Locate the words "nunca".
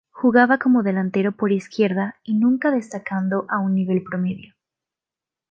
2.33-2.71